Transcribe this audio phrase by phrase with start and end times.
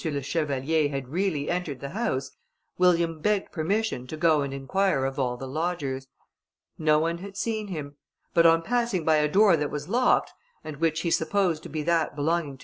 [0.03, 2.31] le Chevalier had really entered the house,
[2.79, 6.07] William begged permission to go and inquire of all the lodgers.
[6.79, 7.97] No one had seen him;
[8.33, 10.31] but on passing by a door that was locked,
[10.63, 12.59] and which he supposed to be that belonging to M.